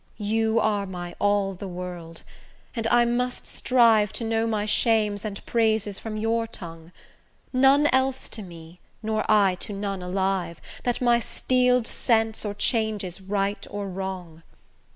[0.17, 2.23] You are my all the world,
[2.75, 6.91] and I must strive To know my shames and praises from your tongue;
[7.53, 13.21] None else to me, nor I to none alive, That my steel'd sense or changes
[13.21, 14.41] right or wrong.